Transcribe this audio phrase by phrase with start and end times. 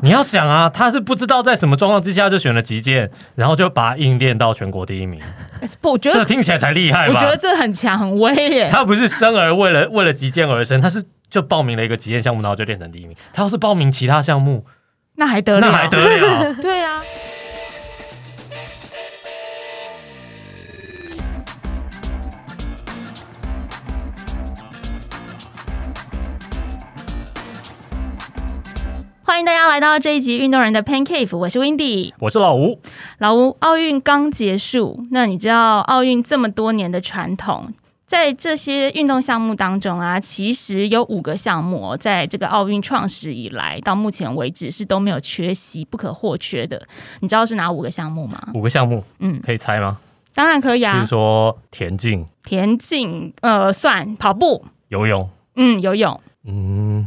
[0.00, 5.20] 你要想啊，他是不知道在什么状况之下就选了击剑，然后就把硬练到全国第一名，
[5.80, 7.14] 不，我觉得这听起来才厉害吧？
[7.14, 8.68] 我觉得这很强很威耶。
[8.72, 13.16] 他不是生而为了为了击剑而生，他是就报名了一个击剑项目，然后就练成第一名。
[13.32, 14.64] 他要是报名其他项目，
[15.16, 15.66] 那还得了？
[15.66, 16.54] 那还得了？
[16.62, 17.02] 对啊。
[29.38, 32.80] 欢迎大家来到这一集《运动人的 Pan Cave》，我是 Windy，我是老吴。
[33.18, 37.72] 老吴，奥运刚结束，那你知道奥运这么多年的传统，
[38.04, 46.82] 在这些运动项目当中啊，其实有五个项目，在这个奥运创始以来到目前为止是都没有缺席、不可或缺的。
[47.20, 48.42] 你知道是哪五个项目吗？
[48.54, 49.98] 五个项目，嗯，可以猜吗？
[50.34, 50.94] 当然可以啊。
[50.94, 57.06] 比如说田径、田径，呃，算跑步、游泳，嗯，游泳，嗯。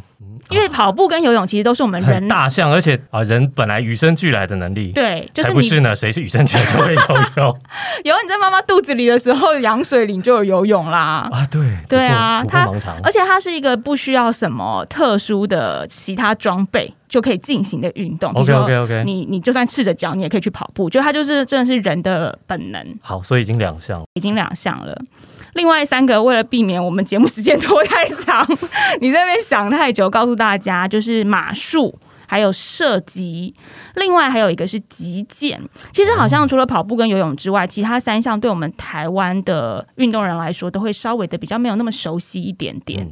[0.49, 5.95] 因为跑步跟游泳其实都是我们人大象，而且啊，人本来与生俱来的能力，对，就是不是呢？
[5.95, 7.01] 谁是与生俱来就会游
[7.37, 7.59] 泳？
[8.03, 11.29] 有你在妈妈肚子里的时候，羊水里就有游泳啦。
[11.31, 12.67] 啊，对，对啊，它
[13.01, 18.33] 而且它是一个不需要什么特殊的其他装备就可以进行的运动。
[18.33, 20.89] OK OK OK，你你就算赤着脚，你也可以去跑步。
[20.89, 22.83] 就它就是真的是人的本能。
[23.01, 24.99] 好，所以已经两项，已经两项了。
[25.53, 28.45] 另外三个，为了避免我们节目时间拖太长，
[29.01, 31.93] 你在那边想太久，告诉大家就是马术，
[32.27, 33.53] 还有射击，
[33.95, 35.61] 另外还有一个是击剑。
[35.91, 43.11] 其实好像除了跑步跟游泳之外，其他三项对我们台湾的运动人来说，都会稍微的比较没有那么熟悉一点点。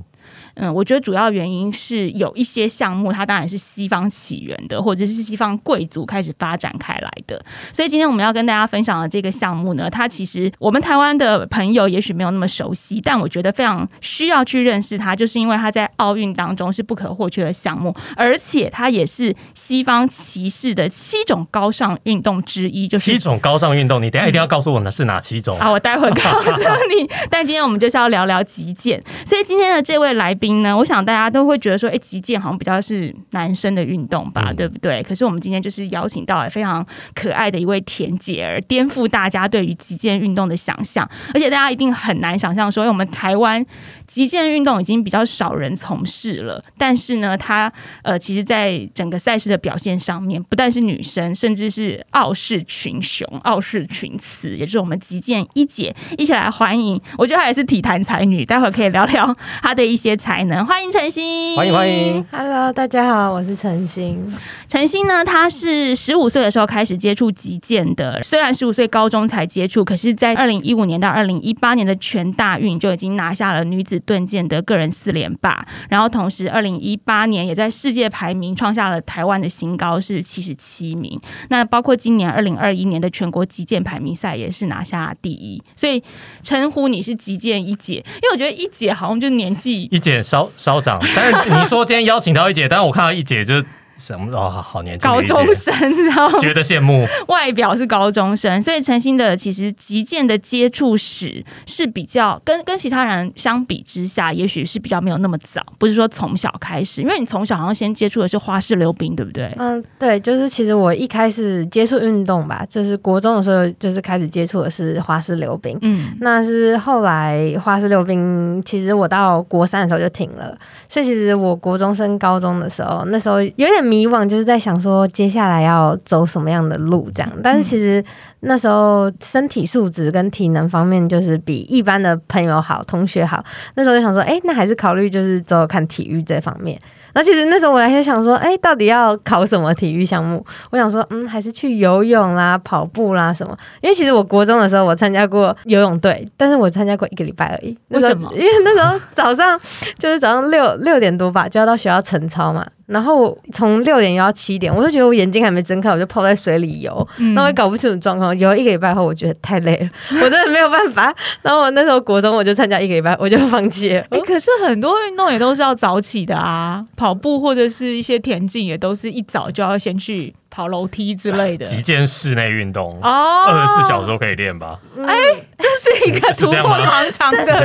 [0.73, 7.39] 我觉得主要原因是有一些项目，它当然是西方起源的，或者是西方贵族开始发展开来的。
[7.71, 22.87] 所以今天我们要跟大家分享的这个项目呢，它其实我们台湾的朋友也许没有那么熟悉，但我觉得非常需要去认识它，就是因为它在奥运当中是不可或缺的项目，而且它也是西方骑士的七种高尚运动之一。
[22.87, 25.71] 就是七种高尚运动，你等下一定要告诉我呢是哪七种啊？
[25.71, 27.09] 我待会告诉你。
[27.29, 30.48] 但今天我们就是要聊聊击剑，所以今天的这位来宾。
[30.53, 35.01] 呢，我想大家都会觉得说，哎，击剑好像比较是男生的运动吧，对不对？
[35.03, 43.65] 可是我们今天就是邀请到了非常可爱的一位田姐儿，颠覆大家对于击剑运动的想象，而且大家一定很难想象说，我们台湾。
[44.07, 47.71] 击剑运动已经比较少人从事了，但是呢，她
[48.01, 56.99] 呃，其实，在整个赛事的表现上面，不但是女生，甚至是傲视群雄、傲视群雌，也就是我们击剑一姐一起来欢迎。
[57.19, 59.31] 我觉得她也是体坛才女，待会儿可以聊聊
[59.61, 60.65] 她的一些才能。
[60.65, 64.33] 欢迎陈星，欢迎欢迎，Hello，大家好，我是陈星。
[64.67, 73.99] 陈星呢，她是十五岁的时候开始接触击剑的，虽然十五岁高中才接触，可是，在二零一五年到二零一八年的全大运就已经拿下了女子。
[74.09, 81.19] 盾剑的个人四连霸，然后同时二零一八年也在世界排名创下了台湾的新高，是七十七名。
[81.49, 86.01] 那包括今年二零二一年的全国击剑排名赛也是拿下第一，所以
[86.41, 93.63] 称呼你是击剑一姐，因为我觉得一姐好像就年纪一姐稍稍长，但是你说今天邀请到一姐，但是我看到一姐就。
[93.99, 95.73] 什么哦，好年轻，高中生，
[96.05, 97.05] 然后觉得羡慕。
[97.27, 109.53] 外表是高中生，所以陈星的其实击剑的接触史是比较跟跟其他人相比之下，也许是比较没有那么早，不是说从小开始，因为你从小好像先接触的是花式溜冰，对不对？
[109.57, 123.88] 嗯，对，就是其实我一开始接触运动吧，就是国中的时候就是开始接触的是花式溜冰，嗯，那是后来花式溜冰，其实我到国三的时候就停了，所以其实我国中升高中的时候，那时候有点。
[123.89, 128.03] 迷惘，就是在想说接下来要走什么样的路这样，但是其实
[128.41, 136.79] 那时候身体素质跟体能方面就是比一般的朋友好、同学好，那时候就想说，哎，那还是考虑就是走看体育这方面。
[137.15, 140.45] 那其实那时候我还在想说，哎，到底要考什么体育项目？
[140.69, 143.57] 我想说，嗯，还是去游泳啦、跑步啦什么。
[143.81, 147.75] 因为其实我国中的时候我参加过游泳队，但是我参加过一个礼拜而已。
[147.87, 148.31] 为什么？
[148.35, 149.59] 因为那时候早上
[149.97, 152.63] 就是早上六六点多吧，就要到学校晨操嘛。
[152.89, 158.37] 然后从六点游到七点，我就觉得我眼睛还没睁开，我就泡在水里游，然后也搞不清楚状况。
[158.39, 159.89] 游了一个礼拜后，我觉得太累了，
[160.23, 161.15] 我真的没有办法。
[161.43, 164.03] 然后我那时候国中我就参加一个礼拜，我就放弃了。
[164.09, 171.65] 哎，可是很多运动也都是要早起的啊，跑步或者是一些田径也都是一早就要先去跑楼梯之类的。
[171.65, 174.77] 极限室内运动哦，二十四小时都可以练吧？
[175.07, 175.15] 哎。
[175.59, 177.59] 这是一个 突破盲肠的选择。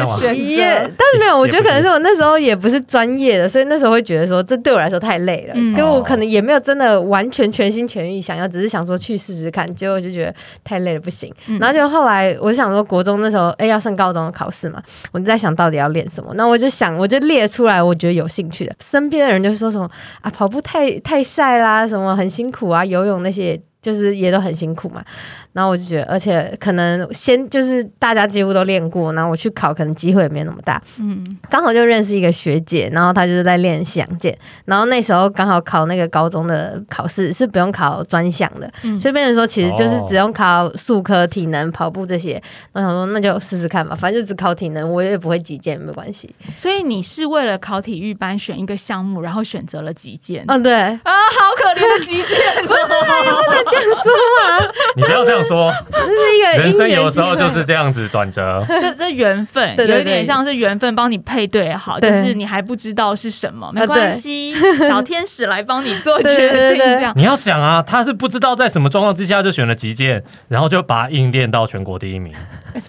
[0.98, 11.32] 但是没有，我觉得可能是我那时候也不是专业的，所以那时候会觉得说这对我来说太累了，因为我可能也没有真的完全全心全意想要，只是想说去试试看，结果就觉得太累了不行。
[11.60, 14.82] 然后就后来我想说，国中那时候哎要上高中的考试嘛，
[15.12, 16.32] 我就在想到底要练什么。
[16.34, 18.74] 那我就想，我就列出来我觉得有兴趣的。
[18.80, 19.88] 身边的人就说什么
[20.20, 25.04] 啊，跑步太太晒啦，什么很辛苦啊，游泳那些就是也都很辛苦嘛。
[25.54, 30.82] 然后我就觉得，而且可能先就是大家几乎都练过，然后我去考，可能机会也没有那么大。
[30.98, 38.68] 嗯，刚好就认识一个学姐，然后她就是在练西洋剑，然后那时候刚好考那个高中的考试是不用考专项的，
[39.00, 42.42] 所以变成说其实就是只用考数科、体能、跑步这些。
[42.72, 46.34] 我想说那就试试看吧，反正就只考体能，我也不会击剑，没关系。
[46.56, 50.44] 所以你是为了考体育班选一个项目，然后选择了击剑？
[50.48, 50.74] 嗯，对。
[50.74, 52.36] 啊，好可怜的击剑，
[52.66, 54.12] 不是啊，不能这样说
[54.42, 54.66] 嘛，
[54.96, 55.43] 你不要这样。
[55.44, 64.54] 说，这是一个人生，有时候就是这样子转折，这这缘分，有一点像是缘分帮你配对好，就是你还不知道是什么，没关系，
[64.88, 66.78] 小天使来帮你做决定。
[66.78, 72.32] 这样你要想啊，他是不知道在什么状况之下就选了击剑，然后就把硬练到全国第一名。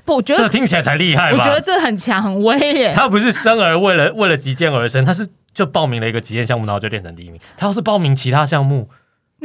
[0.06, 1.38] 不，我觉得这听起来才厉害吧？
[1.38, 2.94] 我觉得这很强很威耶。
[2.96, 7.40] 他不是生而为了为了击剑而生，他是就报名了一个击剑项目，然后就练成第一名。
[7.58, 8.90] 他要是报名其他项目。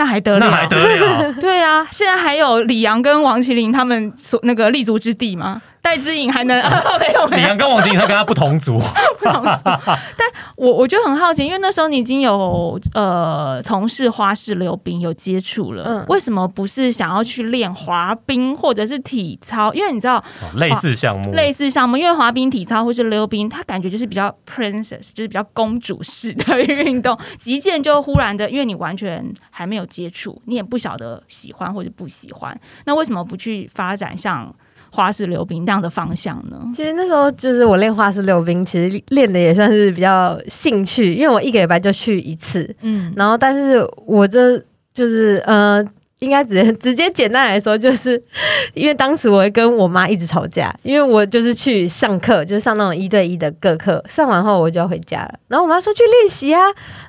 [0.00, 0.46] 那还得了？
[0.46, 1.30] 那还得了？
[1.38, 5.60] 对啊，现在还有李阳跟王麒麟他们所那个立足之地吗？
[5.82, 6.56] 戴之颖还能
[7.00, 7.26] 没有？
[7.26, 8.78] 李阳跟王麒麟他跟他不同组，
[9.18, 9.62] 不同组。
[9.64, 19.72] 但我我就很好奇，因为那时候你已经有呃从事花式溜冰有接触了，为什么不是想要去练滑冰或者是体操？
[19.72, 20.22] 因为你知道
[20.56, 27.18] 类似项目，类似项目，因为滑冰、体操或是溜冰，它感觉就是比较 princess，就是比较公主式的运动。
[27.38, 34.54] 击剑就忽然的，因为你完全还没有接触，你也不晓得喜欢或者不喜欢，那为什么不去发展像？
[34.90, 36.60] 花式溜冰这样的方向呢？
[36.74, 44.58] 其实那时候就是我练花式溜冰，其实练的也算是比较兴趣，因为我一个礼拜就去一次，嗯，然后但是我这
[44.92, 45.84] 就是呃。
[46.20, 48.22] 应该直接直接简单来说，就是
[48.74, 55.34] 因为当时我会跟我妈一直吵架，因为我就是去上课，就是上那种一对一的各课，上完后我就要回家了。
[55.48, 56.60] 然后我妈说去练习啊，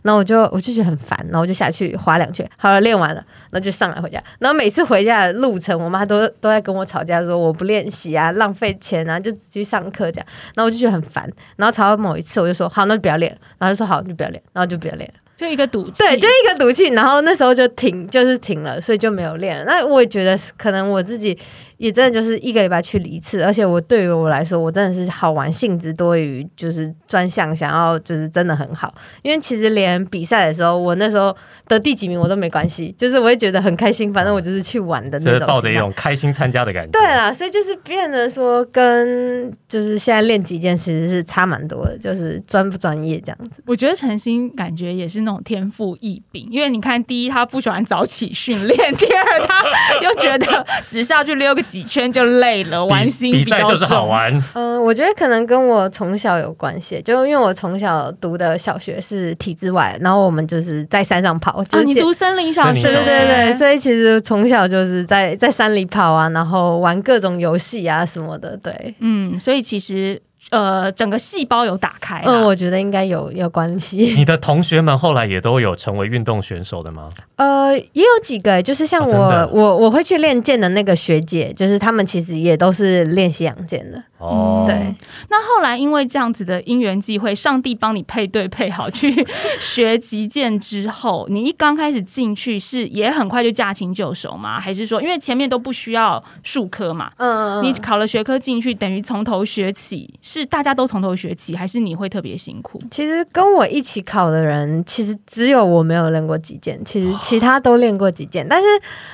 [0.02, 4.24] 然后我就我就觉得很烦，然后我就下去滑两圈，好了，练完了，然后就上来回家。
[4.40, 10.28] 然后每次回家的路程，我妈都都在跟我吵架，说我不练习啊，浪费钱啊，就去上课这样。
[10.56, 13.38] 然后我就觉得很烦，然后吵到某一次，我就说好，那就不要练。
[13.58, 15.14] 然后就说好，就不要练，然后就不要练。
[15.42, 19.66] 就一个赌气，对，就一个赌气，然后那时候就停，就是停了，所以就没有练。
[19.66, 21.38] 那我也觉得可能我自己。
[21.82, 28.94] 也真的就是一个礼拜去一次，而且我对于我来说，我真的是好玩性质多于就是专项想要就是真的很好。
[29.24, 31.36] 因为其实连比赛的时候，我那时候
[31.68, 36.92] 得第几名我都没关系， 就是我会觉得很开心，反正我就是去玩的那种，抱着一种开心参加的感觉。
[36.92, 43.64] 对啦，所以就是变得说跟就是现在练几件其实是差蛮多的，就是专不专业这样子。
[43.66, 49.64] 我觉得陈星感觉也是那种天赋异禀，因为你看，第一他不喜欢早起训练， 第二他
[50.04, 51.66] 又觉得 只是要去溜个。
[51.72, 54.32] 几圈就累了， 玩心比较就是好玩。
[54.54, 61.64] 嗯，我觉得可能跟我从小有关系，就因为我从小读的小学是体制外，然后我们就是在山上跑。
[61.66, 68.58] 就你读森林小学，对对对，所以其实从小就是在在山里跑啊，然后玩各种游戏啊什么的。
[68.58, 70.22] 对，嗯，所以其实。
[70.52, 74.14] 呃，整个细胞有打开，嗯，我觉得应该有有关系。
[74.18, 77.10] 你的同学们后来也都有成为运动选手的吗？
[77.38, 84.04] 呃，也有几个，就是像我，我我会去练剑的那个学姐，就是他们其实也都是练习养剑的。
[84.18, 84.94] 哦，对。
[85.30, 89.26] 那后来因为这样子的因缘际会，上帝帮你配对配好去
[89.60, 94.60] 学击剑之后，你一刚开始进去是也很快就驾轻就熟吗？
[94.60, 97.12] 还是说因为前面都不需要术科嘛？
[97.18, 102.80] 嗯，你考了学科进去，等于从头学起，是大家都从头学起，还是你会特别辛苦？
[102.90, 108.48] 其实跟我一起考的人，其实只有我没有练过击剑，其实其他都练过击剑。
[108.48, 108.68] 但是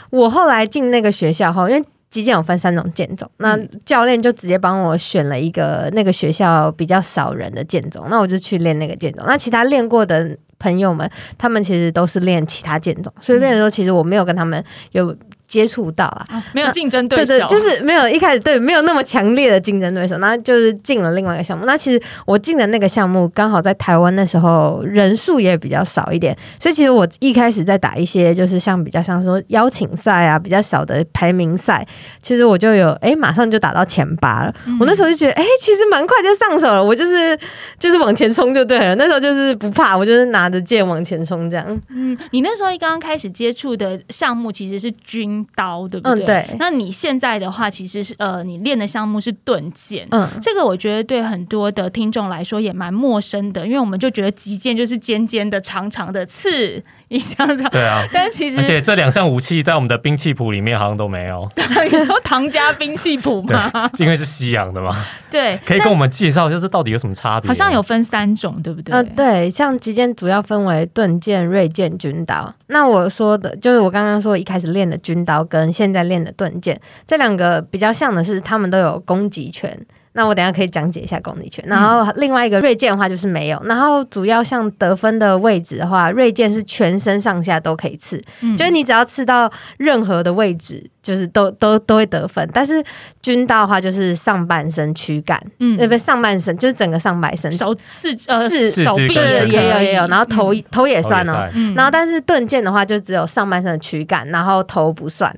[0.10, 9.24] 我后来进那个学校后，因为击剑有分三种剑种，那教练就直接帮我选了一个那个学校比较少人的剑种，那我就去练那个剑种。
[9.28, 15.16] 那其他练过的朋友们，他们其实都是练其他剑种，所以变成说，其实我没有跟他们有。
[15.48, 21.66] 接触到啊，没有竞争对手，对对，就是没有一开始对没有那么强烈的竞争对手，那就是进了另外一个项目。
[21.66, 31.88] 那其实我进的那个项目刚好在台湾的时候人数也比较少一点，所以其实我一开始在打一些就是像比较像说邀请赛啊，比较小的排名赛，
[32.22, 34.54] 其实我就有哎马上就打到前八了。
[34.82, 37.40] 我那时候就觉得哎其实蛮快就上手了，我就是
[37.80, 38.94] 就是往前冲就对了。
[38.96, 41.82] 那时候就是不怕，我就是拿着剑往前冲这样。
[41.90, 45.37] 嗯，你那时候一刚刚开始接触的项目其实是军。
[45.38, 46.24] 军刀，对不对？
[46.24, 50.08] 嗯对那你现在的话，其实是呃，你练的项目是盾剑。
[50.12, 58.04] 嗯，这个我觉得对很多的听众来说也蛮陌生的，因为我们就觉得击剑就是尖尖的、长长的刺一箱子，对啊。
[58.12, 61.50] 但其实而且这两项武器在我们的兵器谱里面好像都没有，
[61.92, 64.96] 你说唐家兵器谱吗？，是 因为是西洋的嘛？
[65.32, 67.48] 对，可以跟我们介绍一下这到底有什么差别？
[67.48, 68.94] 好像有分三种，对不对？
[68.94, 72.54] 呃，对，像击剑主要分为盾剑、锐剑、军刀。
[72.68, 79.78] 那我说的就是我刚刚说一开始练的军刀跟现在练的盾剑，这两个比较像的是，他们都有攻击权。
[80.18, 81.64] 那我等一下可以讲解一下攻击权。
[81.68, 83.62] 然后另外一个锐剑的话就是没有。
[83.66, 92.50] 然后主要像得分的位置的话，锐剑是全身上下都可以刺，嗯就是你只要刺到任何的位置，就是都都都会得分。
[92.52, 92.84] 但是
[93.22, 97.52] 军刀的话就是上半身躯干，嗯呃，不对上半身，就是整个上半身。
[97.52, 101.48] 手是呃是手臂四肢对对，也有也有，然后头、嗯头也哦算哦。
[101.54, 105.32] 嗯然后，但是盾剑的话，就只有上半身的躯干，然后头不算。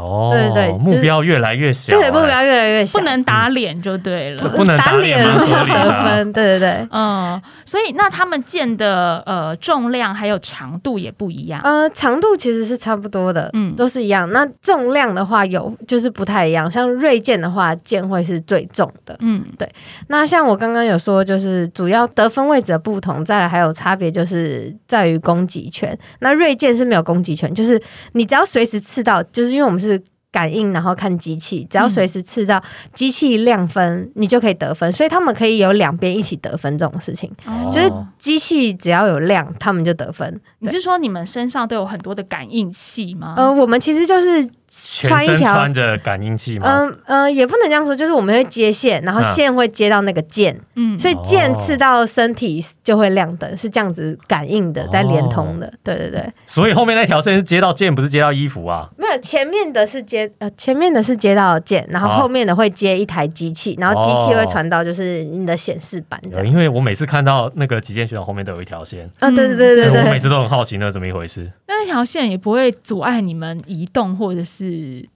[0.00, 4.48] 哦，对对就是目标越来越小、对，哎目标越来越小，不能打脸就对了。
[4.48, 6.32] 不能打打脸得分。
[6.32, 6.88] 对对对。
[6.90, 11.60] 嗯，所以那他们剑的呃重量还有长度也不一样。
[11.62, 14.30] 呃，长度其实是差不多的，嗯嗯，都是一样。
[14.32, 19.14] 那重量的话有就是不太一样，像锐剑的话，剑会是最重的。
[19.20, 19.70] 嗯对
[20.08, 25.96] 那像我刚刚有说，就是主要得分位置的不同，再来还有差别，就是在于攻击权。
[26.20, 27.80] 那锐剑是没有攻击权，就是
[28.12, 29.89] 你只要随时刺到，就是因为我们是。
[30.32, 32.62] 感应，然后看机器，只要随时刺到
[32.94, 34.90] 机器亮分，你就可以得分。
[34.92, 40.40] 所以他们可以有两边一起得分这种事情，哦就是机器只要有亮，他们就得分。
[40.60, 43.34] 你是说你们身上都有很多的感应器吗？
[43.36, 46.66] 呃，我们其实就是穿一条穿着感应器吗？
[46.68, 55.72] 嗯呃，也不能这样说，就是我们会接线，然后嗯线会接到那个剑，嗯所以剑哦刺到身体就会亮灯，是这样子感应的，在连通哦的。
[55.82, 58.88] 对对对，所以后面那条线是接到剑，不是接到衣服啊？
[58.96, 66.46] 没有前面的是接呃前面的是接到剑，然后哦后面的会接一台机器，然后机器会传到就是你的显示板这有，样。
[66.46, 71.50] 因为我每次看到那个极限选手后面都有一条线，啊，对对对对对，我每次都很好奇那是怎么一回事。
[71.66, 74.59] 那条线也不会阻碍你们移动，或者是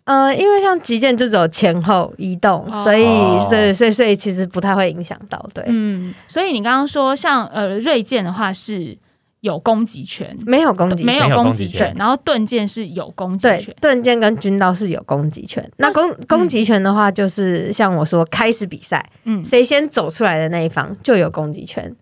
[0.05, 5.45] 呃，因为像击剑就只有前后移动，哦所以哦对，所以所以其实不太会影响到。
[5.53, 8.97] 对，嗯，所以你刚刚说像呃锐剑的话是
[9.41, 13.75] 有攻击权，没有攻击，没有攻击权，然后盾剑是有攻击权，。
[13.81, 15.71] 盾剑跟军刀是有攻击权。
[15.77, 21.95] 那攻嗯攻击权的话，就是像我说，开始比赛，嗯，谁先走出来的那一方就有攻击权。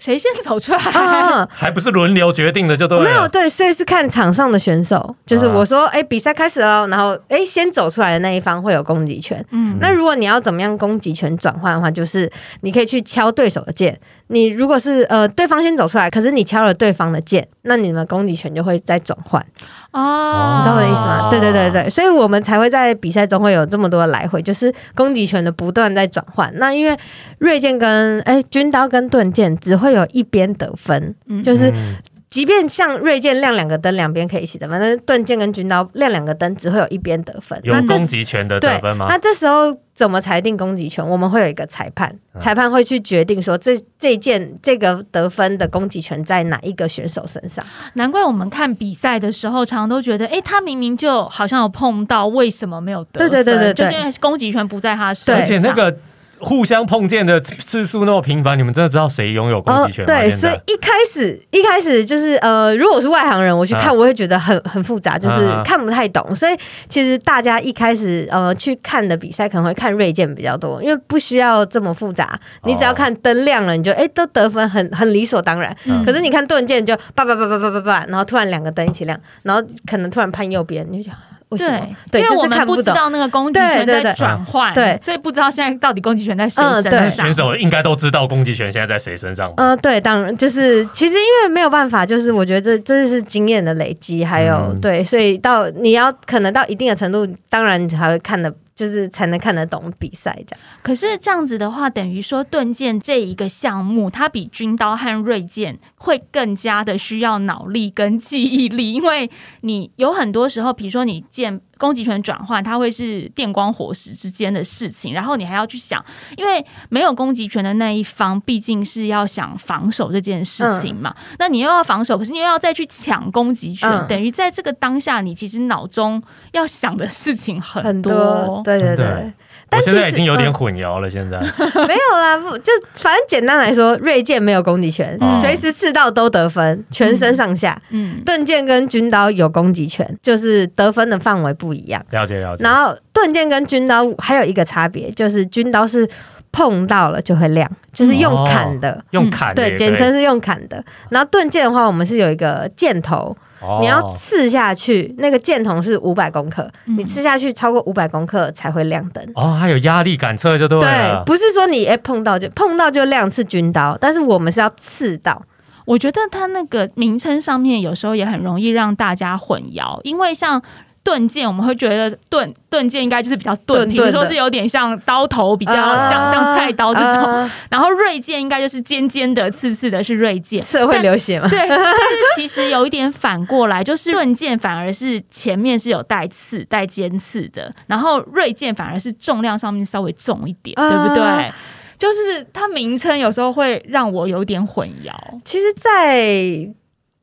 [0.00, 0.78] 谁先走出来？
[0.78, 3.04] 啊， 还不是轮流决定的就对了。
[3.04, 9.44] 没有对，所以是看场上的选手，就是啊我说，哎、比赛开始了，然后哎，先走出来的那一方会有攻击权。
[9.52, 12.28] 嗯那如果你要怎么样攻击权转换的话，就是
[12.62, 13.96] 你可以去敲对手的剑。
[14.32, 19.44] 你如果是呃对方先走出来，可是你敲了对方的剑，那你们攻击权就会再转换。
[19.92, 21.26] 哦，你知道我的意思吗？
[21.26, 26.48] 哦对对对对，所以我们才会在比赛中会有这么多来回，就是攻击权的不断在转换。
[26.58, 26.96] 那因为
[27.38, 31.96] 锐剑跟哎军刀跟盾剑只会有一边得分，嗯就是嗯
[32.30, 37.58] 即便像锐剑亮两个灯，两边可以一起得分，但是盾剑跟军刀亮两个灯只会有一边得分。
[37.64, 39.06] 有那这攻击权的得分吗？
[39.08, 41.04] 那这时候怎么裁定攻击权？
[41.04, 47.66] 我们会有一个裁判，嗯裁判会去决定说这这件这个得分的攻击权在哪一个选手身上。
[47.94, 53.28] 难怪我们看比赛的时候，常常都觉得，哎，他明明就好像有碰到，为什么没有得分？
[53.28, 55.44] 对对对对对就是因为攻击权不在他身上。
[55.48, 55.98] 对且那个
[56.40, 60.12] 互相碰见的次数那么频繁，你们真的知道谁拥有攻击权吗？
[60.12, 66.34] 哦对，所以一开始一开始就是呃，如果我是外行人，我去看，啊我会觉得很很复杂，就是啊看不太懂。
[66.34, 66.56] 所以
[66.88, 75.76] 其实大家一开始呃去看的比赛，可能会看锐剑比较多，因为不需要这么复杂，你只要看灯亮了，你就哎都得分很很理所当然。
[75.84, 81.14] 嗯可是你看盾剑就叭叭叭叭叭叭叭，然后突然两个灯一起亮，然后可能突然判右边，你就想
[81.50, 81.86] 为什么？
[82.10, 82.80] 对，因为我们不。
[82.80, 87.10] 知道那个攻击权在转换，对所以不知道现在到底攻击权在谁身上。
[87.10, 89.54] 选手应该都知道攻击权现在在谁身上吧。
[89.58, 100.60] 呃，对，当然就是其实因为没有办法，就是我觉得这这是经验的累积，还有、嗯对，所以到你要可能到一定的程度，当然你才会看的，就是才能看得懂比赛这样。
[100.82, 116.04] 可是这样子的话，等于说盾剑这一个项目，它比军刀和锐剑会更加的需要脑力跟记忆力，因为你有很多时候，比如说你剑攻击权转换，它会是电光火石之间的事情，然后你还要去想，
[116.36, 124.06] 因为没有攻击权的那一方，毕竟是要想防守这件事情嘛，那你又要防守，可是你又要再去抢攻击权，嗯。
[124.06, 126.22] 等于在这个当下，你其实脑中
[126.52, 128.60] 要想的事情很很多。
[128.62, 129.32] 对对对
[129.70, 131.08] 但现在已经有点嗯混淆了。
[131.08, 131.38] 现在
[131.86, 137.80] 没有啦，不就反正简单来说，锐剑没有攻击权嗯，随时刺到都得分，全身上下。
[137.90, 142.04] 嗯，盾剑跟军刀有攻击权，就是得分的范围不一样。
[142.10, 142.64] 了解了解。
[142.64, 146.08] 然后盾剑跟军刀还有一个差别，就是军刀是
[146.52, 149.02] 碰到了就会亮，就是用砍的。
[149.10, 150.82] 用砍对，简称是用砍的。
[151.08, 159.24] 然后盾剑的话，我们是有一个箭头，哦你要刺下去，那个箭筒是五百公克，嗯你刺下去超过五百公克才会亮灯。
[159.34, 161.24] 哦，还有压力感测就对对，。
[161.24, 165.42] 不是说你哎碰到就碰到就亮是军刀，但是我们是要刺到。
[165.84, 170.60] 我觉得它那个名称上面有时候也很容易让大家混淆，因为像。
[171.02, 177.22] 盾剑，我们会觉得盾盾剑应该就是比较钝，比如说是有点像刀头，比较像、啊像菜刀这种。
[177.22, 180.60] 啊然后锐剑应该就是尖尖的、刺刺的，是锐剑。
[180.62, 181.48] 刺会流血吗？
[181.48, 191.52] 对，但是其实有一点反过来， 就是盾剑反而是前面是有带刺、带尖刺的，然后锐剑反而是重量上面稍微重一点，啊对不对？
[191.98, 195.12] 就是它名称有时候会让我有点混淆。
[195.44, 196.68] 其实，在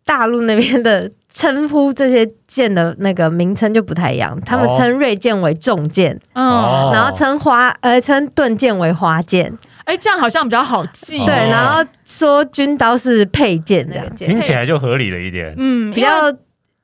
[0.05, 6.91] 大陆那边的称呼这些剑的那个名称就不太一样，他们称锐剑为重剑，嗯，哦。
[6.93, 9.51] 然后称花呃称盾剑为花剑，
[9.83, 11.23] 哎、这样好像比较好记。
[11.25, 11.49] 对，哦。
[11.49, 15.53] 然后说军刀是佩剑这样，听起来就合理了一点。
[15.57, 16.31] 嗯，比较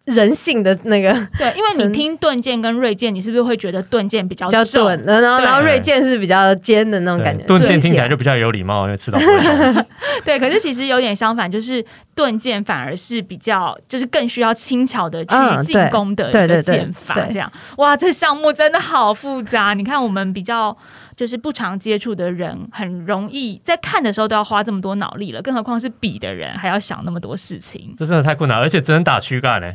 [0.05, 9.85] 人性的那个 对，因为你听盾剑跟锐剑，你是不是会觉得盾剑比较比较钝，然后然后锐剑是比较尖的那种感觉，盾剑听起来就比较有礼貌，因为吃到不会痛
[10.25, 11.83] 对，可是其实有点相反，就是
[12.13, 17.15] 盾剑反而是比较，就是更需要轻巧的去嗯进攻的一个对对对剑法。
[17.31, 19.73] 这样，哇，这项目真的好复杂。
[19.73, 20.75] 你看，我们比较
[21.15, 27.93] 就是不常接触的人，很容易在看的时候都要花这么多脑力了，更何况是比的人，还要想那么多事情。
[27.97, 29.71] 这真的太困难，而且只能打躯干呢。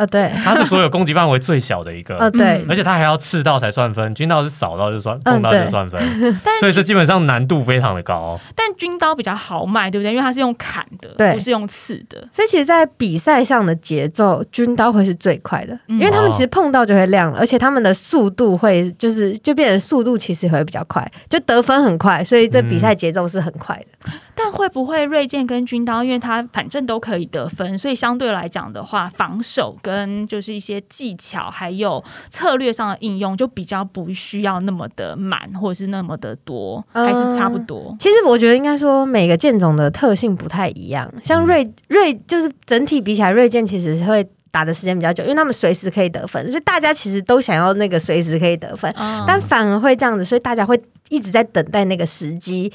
[0.00, 6.00] 呃对它是所有攻击范围最小的一个，呃对嗯而且它还要刺到才算分，军刀是扫到就算，嗯碰到就算分，
[6.42, 8.40] 但所以这基本上难度非常的高。
[8.56, 10.10] 但军刀比较好卖，对不对？
[10.12, 12.18] 因为它是用砍的，对不是用刺的。
[12.32, 24.10] 所以其实，在比赛上的节奏，军刀会是最快的，嗯因为他们其实碰到就会亮了，而且他们的速度会就是就变成速度其实会比较快，就得分很快，所以这比赛节奏是很快的。
[24.42, 37.94] 但会不会锐剑跟军刀，因为它反正都可以得分，所以相对来讲的话，防守跟就是一些技巧还有策略上的应用，就比较不需要那么的满，或者是那么的多，嗯还是差不多。
[38.00, 44.26] 其实我觉得应该说每个剑种的特性不太一样，像锐锐就是整体比起来，锐剑其实是会。
[44.52, 50.76] 打的时间比较久，因为他们随时可以得分，所以大家其实都想要那个随时可以得分，嗯但反而会这样子，所以大家会
[51.08, 52.72] 一直在等待那个时机，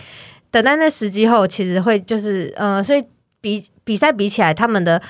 [0.56, 3.04] 等待那时机后，其实会就是呃，所以
[3.42, 5.02] 比比赛比起来，他们的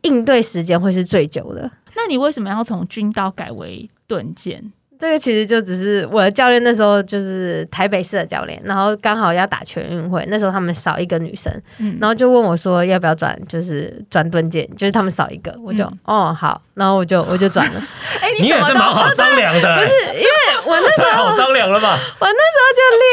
[0.00, 1.70] 应对时间会是最久的。
[1.94, 4.72] 那你为什么要从军刀改为盾剑？
[4.98, 17.80] 这个其实就只是我的教练那时候就是台北市的教练，然后刚好要打全运会，那时候他们少一个女生，嗯，然后就问我说要不要转，就是转盾剑，就是他们少一个，我就、嗯哦好，然后我就我就转了。
[18.20, 20.30] 哎、你也是蛮好商量的， 不是因为？
[20.66, 21.98] 我那时候 好商量了吧？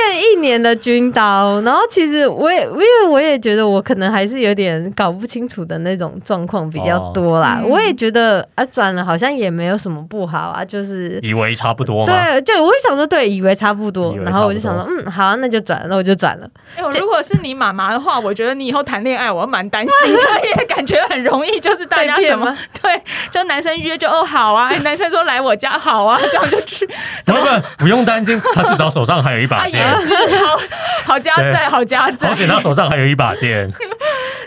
[0.07, 11.19] 练一年的军刀，然后其实我也因为我也觉得我可能还是有点搞不清楚的那种状况比较多啦，哦嗯我也觉得啊转了好像也没有什么不好啊，就是。
[11.21, 12.13] 以为差不多吗？
[12.13, 16.47] 对，就我也想说，对，以为差不多然后我就想说，嗯，好，那就转了，那我就转了。
[16.75, 20.19] 哎、我如果是你妈妈的话，我觉得你以后谈恋爱，我蛮担心的，
[20.59, 26.85] 也感觉很容易，就是大家什么对，就男生约就哦好啊，哎 男生说来我家好啊， 这样就去，
[27.25, 27.39] 不不
[27.77, 30.13] 不用担心，他至少手上还有一把剑也，是
[30.45, 30.59] 好
[31.05, 32.33] 好家在，好家在好。
[32.33, 33.71] 险他手上还有一把剑。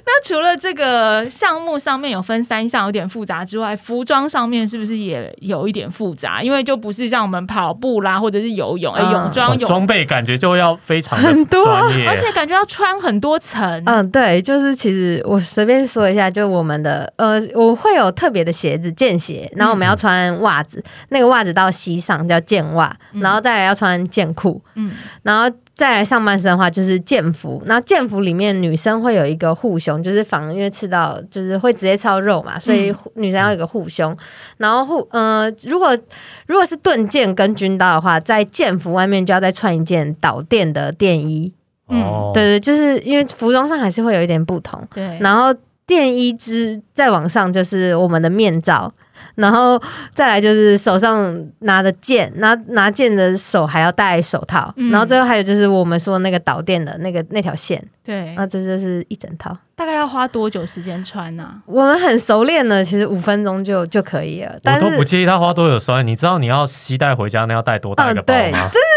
[0.07, 6.43] 那除了这个项目上面有分三项，有点复杂之外，服装上面是不是也有一点复杂？
[6.43, 11.65] 因为就不是像我们跑步啦，或者是游泳，哎、嗯泳装泳，哦装备感觉就要非常很多
[12.07, 13.83] 而且感觉要穿很多层。
[13.87, 34.17] 嗯，对，就是其实我随便说一下，就我们的呃，我会有特别的鞋子，健鞋，然后我们要穿袜子，那个袜子到膝上叫健袜，嗯然后再来要穿健裤，嗯，然后再来上半身的话就是剑服，那剑服里面女生会有一个护胸，就是防因为刺到就是会直接刺到肉嘛，所以女生要有一个护胸，
[34.59, 35.99] 然后护呃，如果
[36.47, 41.53] 如果是盾剑跟军刀的话，在剑服外面就要再穿一件导电的电衣，
[41.89, 42.03] 嗯。
[42.03, 44.81] 哦，对对，就是因为服装上还是会有一点不同。
[44.95, 45.53] 对，然后
[45.87, 48.93] 电衣之再往上就是我们的面罩，
[49.37, 49.81] 然后
[50.13, 59.57] 再来就是手上拿的剑，拿拿剑的手还要戴手套，嗯然后最后还有就是我们说那个导电的那个那条线，对，那，这就是一整套。
[59.77, 64.55] 大概要花多久时间穿呢、 我们很熟练的，其实五分钟就就可以了。
[64.65, 66.07] 我都不介意他花多久穿。
[66.07, 68.69] 你知道你要携带回家那要带多大一个包嗯对吗？
[68.71, 68.81] 重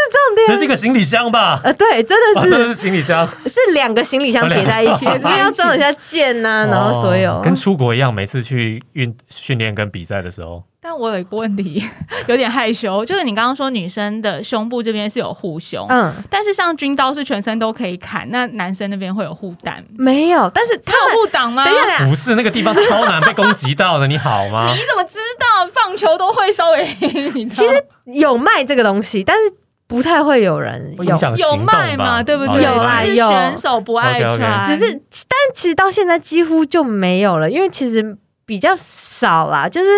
[0.48, 1.60] 那是一个行李箱吧？
[1.64, 10.64] 呃，对，真的是，真的是行李箱，是两个行李箱叠在一起， 因为要装一下剑呐，然后所有跟出国一样，每次去运训练跟比赛的时候。
[10.80, 11.84] 但我有一个问题，
[12.28, 19.84] 有点害羞，就是你刚刚说女生的胸部这边是有护胸，嗯，但是像军刀是全身都可以砍，那男生那边会有护胆？
[19.98, 21.66] 没有，但是他有护挡吗？
[21.66, 24.72] 等一下，不是那个地方超难被攻击到的，你好吗？
[24.78, 25.70] 你怎么知道？
[25.74, 26.88] 棒球都会稍微，
[27.50, 29.42] 其实有卖这个东西，但是
[29.88, 32.62] 不太会有人有有卖嘛，对不对？
[32.64, 38.18] 有啦，有选手不爱穿，只是，但其实到现在几乎就没有了，因为其实。
[38.48, 39.90] 比较少啦，就是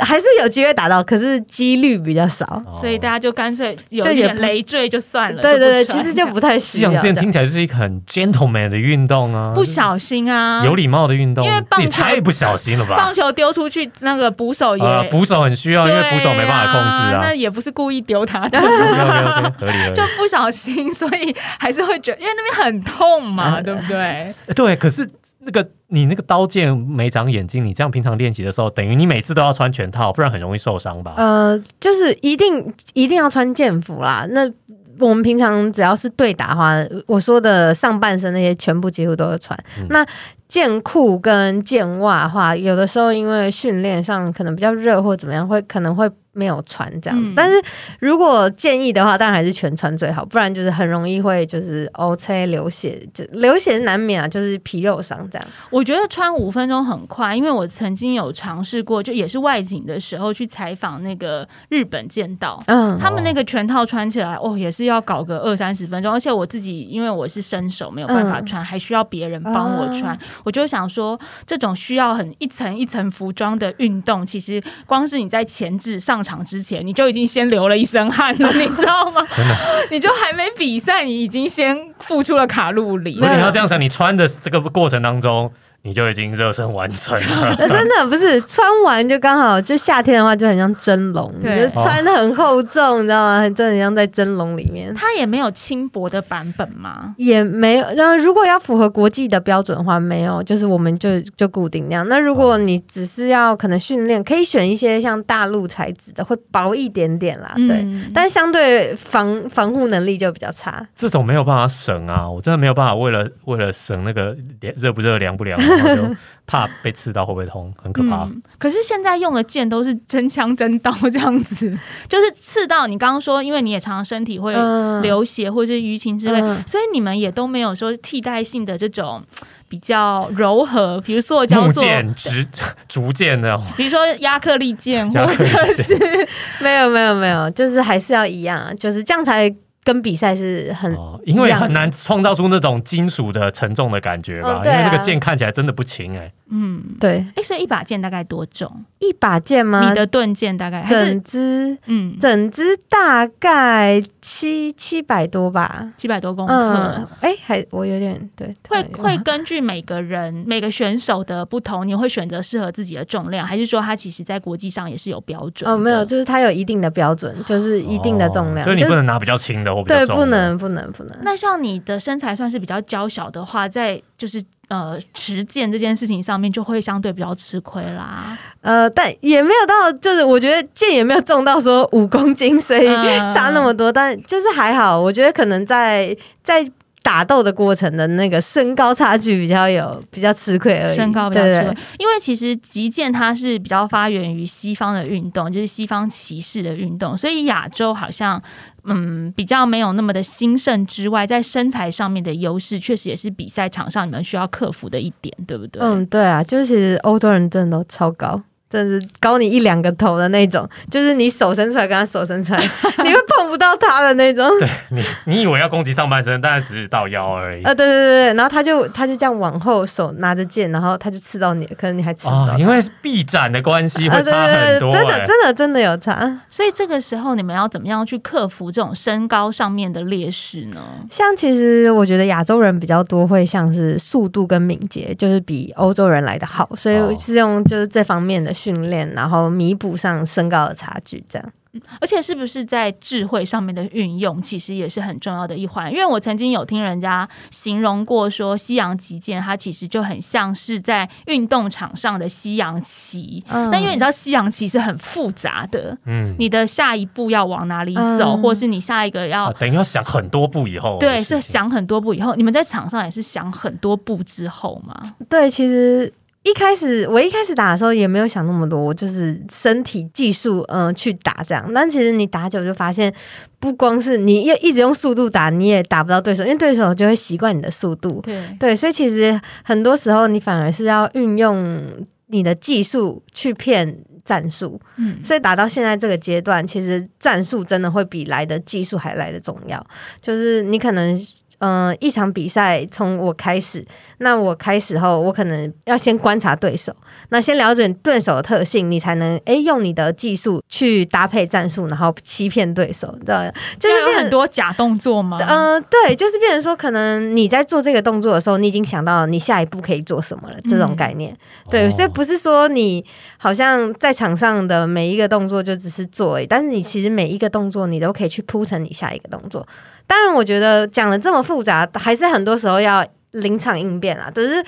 [0.00, 5.40] 还是有机会打到，可是几率比较少，所以大家就干脆有点累赘就算了。
[5.40, 6.90] 对对对，其实就不太需要。
[6.90, 11.46] 这样听起来就是一个很 gentleman 的运动啊，不小心啊，有礼貌的运动。
[11.46, 12.96] 因为棒球太不小心了吧？
[12.96, 17.20] 棒球丢出去，那个捕手也捕手很需要，因为捕手没办法控制啊。
[17.22, 24.34] 那也不是故意丢他的，合理就不小心，所以还是会觉得，因为那边很痛嘛，对不对？
[24.56, 25.08] 对，可是。
[25.46, 31.14] 那个你那个刀剑没长眼睛，你这样平常练习的时候，等于你每次都要穿全套，不然很容易受伤吧？
[31.16, 34.26] 呃，就是一定一定要穿剑服啦。
[34.30, 34.50] 那
[34.98, 36.74] 我们平常只要是对打的话，
[37.06, 39.58] 我说的上半身那些全部几乎都要穿。
[39.88, 40.04] 那
[40.48, 46.10] 剑裤跟剑袜的话，有的时候因为训练上可能比较热或怎么样，会可能会。
[46.36, 47.56] 没有穿这样子，但是
[47.98, 55.48] 如果建议的话，当然还是全穿最好，不然就是很容易会就是 O C 流血，就流血难免啊，就是皮肉伤这样。
[55.70, 76.25] 我觉得穿五分钟很快，因为我曾经有尝试过，就也是外景的时候去采访那个日本剑道，嗯，他们那个全套穿起来哦，也是要搞个二三十分钟，而且我自己因为我是伸手没有办法穿，还需要别人帮我穿，我就想说这种需要很一层一层服装的运动，其实光是你在前置上。
[76.26, 79.24] 场之前你就已经先流了一身汗了，你知道吗？
[79.36, 79.56] 真的，
[79.92, 83.18] 你就还没比赛，你已经先付出了卡路里。
[83.20, 85.52] 那你要这样想，你穿的这个过程当中。
[85.86, 93.48] 你就已经热身完成了，那 真的不是穿完就刚好，就夏天的话就很像蒸笼，对，穿的很厚重，你知道吗？
[93.50, 94.92] 真的像在蒸笼里面。
[94.96, 97.14] 它也没有轻薄的版本吗？
[97.18, 97.86] 也没有。
[97.96, 102.08] 然后如果要符合国际的标准的话，没有，就是我们就就固定那样。
[102.08, 107.86] 那如果你只是要可能训练，可以选一些像大陆材质的，会薄一点点啦，对。
[108.12, 110.84] 但相对防防护能力就比较差。
[110.96, 114.36] 这种没有办法省啊，我真的没有办法为了为了省那个
[114.76, 115.56] 热不热凉不凉。
[115.78, 118.28] 就怕被刺到会不会痛，很可怕。
[118.58, 121.76] 可是现在用的剑都是真枪真刀这样子，
[122.08, 124.54] 就是刺到你刚刚说，因为你也常常身体会
[125.02, 129.22] 流血或者是淤青之类，所以你们也都没有说替代性的这种
[129.68, 131.84] 比较柔和，比如塑胶做
[132.14, 132.46] 直
[132.88, 135.96] 竹剑那种，比如说亚克力剑，或者是
[136.62, 139.52] 没有没有没有，就是还是要一样，就是这样才。
[139.86, 140.92] 跟比赛是很，
[141.24, 144.60] 因为很难创造出那种金属的沉重的感觉吧？
[144.64, 146.32] 因为那个剑看起来真的不轻哎。
[146.50, 147.24] 嗯，对。
[147.36, 148.68] 哎，所以一把剑大概多重？
[148.98, 149.88] 一把剑吗？
[149.88, 157.08] 你的盾剑大概整支，嗯，整支大概七七百多吧，七百多公克。
[157.20, 165.70] 哎，还我有点对，会会根据每个人每个选手的不同，你会选择适合自己的重量，还是说它其实在国际上也是有标准？
[165.70, 169.75] 哦，没有，就是它有一定的标准，就是一定的重量，所以你不能拿比较轻的。
[169.84, 171.18] 对，不能，不能，不能。
[171.22, 178.38] 那像你的身材算是比较娇小的话，在就是呃持剑这件事情上面，就会相对比较吃亏啦。
[178.60, 182.86] 呃，但也没有到，就是我觉得剑也没有重到说五公斤，所以
[183.34, 183.92] 差那么多。
[183.92, 186.66] 但就是还好，我觉得可能在在
[187.06, 190.94] 打斗的过程的那个身高差距比较有比较吃亏而已。
[190.96, 198.42] 身高比较吃亏，因为其实击剑它是比较发源于西方的运动，就是西方骑士的运动，所以亚洲好像。
[198.88, 205.82] 嗯，比较没有那么的兴盛之外，在身材上面的优势，确实也是比赛场上你们需要克服的一点，对不对？
[205.82, 208.40] 嗯，对啊，就是欧洲人真的都超高。
[208.76, 212.60] 真是高你一两个头的那种，就是你手伸出来跟他手伸出来，
[213.02, 214.46] 你会碰不到他的那种。
[214.58, 217.62] 对你，你以为要攻击上半身，但是只是到腰而已。
[217.62, 222.58] 啊，对对对对，然后他就他就这样往后手拿着剑，然后他就刺到你，可能你还刺不到。
[222.58, 226.38] 因为臂展的关系会差很多，真的真的真的有差。
[226.48, 230.82] 所以这个时候你们要怎么样去克服这种身高上面的劣势呢？
[231.10, 238.52] 像其实我觉得亚洲人比较多会像是速度跟敏捷，就是比欧洲人来的好，所以是用就是这方面的。
[238.74, 241.52] 训练，然后弥补上身高的差距，这样。
[242.00, 245.92] 而且是不是在智慧上面的运用，其实也是很重要的一环。
[245.92, 253.44] 因为我曾经有听人家形容过，说西洋击剑它其实就很像是在运动场上的西洋棋。
[253.48, 262.34] 嗯，那因为你知道西洋棋是很复杂的，嗯，你的下一步要往哪里走，或是你下一个要等于要想很多步以后，对，是想很多步以后。
[262.36, 265.14] 你们在场上也是想很多步之后吗？
[265.28, 266.10] 对，其实。
[266.46, 271.68] 一开始我一开始打的时候也没有想那么多，我就是身体技术嗯去打这样。
[271.74, 273.12] 但其实你打久就发现，
[273.58, 278.20] 不光是你要一直用速度打，你也打不到对手，因为对手就会习惯你的速度。
[278.22, 281.84] 对对，所以其实很多时候你反而是要运用
[282.28, 284.80] 你的技术去骗战术。
[284.98, 289.84] 嗯，所以打到现在这个阶段，其实战术真的会比来的技术还来的重要。
[290.22, 291.20] 就是你可能。
[291.58, 293.84] 嗯，一场比赛从我开始，
[294.18, 296.94] 那我开始后，我可能要先观察对手，
[297.30, 305.38] 那先了解对手的特性，你才能诶用你的技术去搭配战术，然后欺骗对手，对，就是有很多假动作吗？
[305.48, 311.36] 嗯，对，就是变成说，可能你在做这个动作的时候，你已经想到你下一步可以做什么了，这种概念。
[311.70, 313.04] 对，所以不是说你
[313.38, 319.66] 好像在场上的每一个动作就只是做，但是你其实每一个动作你都可以去铺成你下一个动作。
[320.06, 324.30] 当然，我觉得讲的这么复杂，还是很多时候要临场应变啊。
[324.34, 324.64] 只是。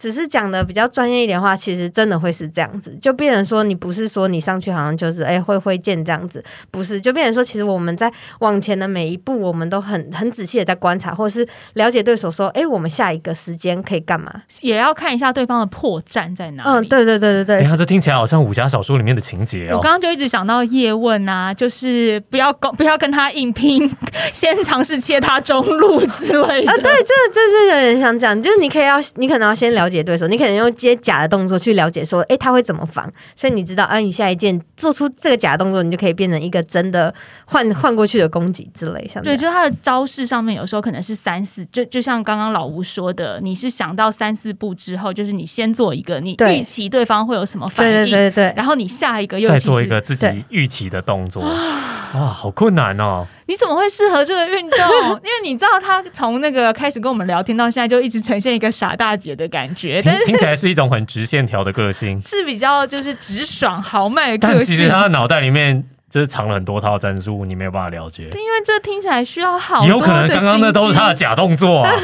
[0.00, 14.32] 只是讲的比较专业一点话，其实真的会是这样子，就变成说你不是说你上去好像就是哎会挥剑这样子，不是，就变成说其实我们在往前的每一步，我们都很很仔细的在观察，或者是了解对手说，哎，我们下一个时间可以干嘛，
[14.62, 16.86] 也要看一下对方的破绽在哪里。
[16.86, 17.60] 嗯，对对对对对。
[17.60, 19.76] 你看这听起来好像武侠小说里面的情节哦。
[19.76, 23.86] 我刚刚就一直想到叶问啊，就是不要跟 不要跟他硬拼，
[24.32, 26.72] 先尝试切他中路之类的。
[26.72, 33.12] 啊，对，这这是有点想讲，就是你可以要你可能要先了解对手，你可能用接假的动作去了解，说，哎，他会怎么防？
[33.36, 37.12] 所以你知道，啊，你下一件做出这个假动作，你就可以变成一个真的
[37.44, 39.06] 换换过去的攻击之类。
[39.12, 53.26] 像对，就是他的招式上面，有时候可能是三四，就就像刚刚老吴说的，你是想到三四步之后，就是你先做一个，你预期对方会有什么反应，对对对，然后你下一个又再做一个自己预期的动作，哇，好困难哦。
[53.50, 54.78] 你怎么会适合这个运动？
[55.24, 60.00] 因为你知道他从那个开始跟我们聊天到现在，就一直呈现一个傻大姐的感觉。
[60.04, 64.56] 但是听起来是一种很直线条的个性， 是比较就是直爽豪迈的个性。
[64.58, 68.22] 但其实他的脑袋里面就是藏了很多套战术，你没有办法了解。
[68.22, 71.80] 因为这听起来需要好，有可能刚刚那都是他的假动作。
[71.80, 71.90] 啊。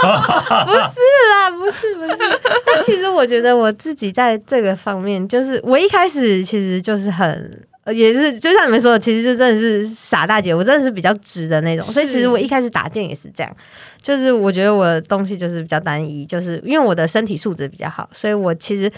[0.00, 1.00] 不是
[1.32, 2.40] 啦，不是不是。
[2.64, 7.67] 但其实我觉得我自己在这个方面，就是我一开始其实就是很。
[7.92, 13.56] 也是，就像你们说的，其实就真的是傻大姐，我真的是比较直的那种，所以其实我一开始打剑也是这样，
[14.02, 18.90] 就是我觉得我的东西就是比较单一，就是因为我的身体素质比较好，所以我其实。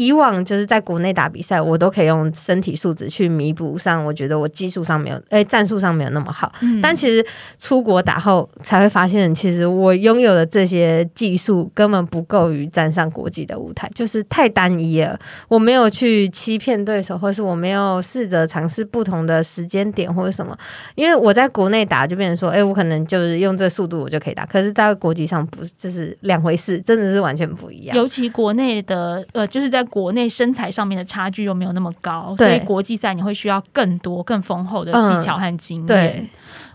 [0.00, 6.50] 以往就是在国内打比赛，我都可以用身体素质去弥补上，我觉得我技术上没有，哎，战术上没有那么好。
[6.82, 7.22] 但其实
[7.58, 15.20] 出国打后才会发现，其实我拥有的这些技术根本不够于站上国际的舞台，就是太单一了。
[15.48, 20.56] 我没有去欺骗对手，或是我没有试着尝试不同的时间点或者什么。
[20.94, 27.94] 因为我在国内打就变成说，哎，我可能就是用这速度我就可以打，可是在国际上不就是两回事，真的是完全不一样。
[27.94, 29.86] 尤其国内的，呃，就是在。
[29.90, 36.28] 在国内身材上面的差距又没有那么高，所以国际赛你会需要更多、更丰厚的技巧和经验。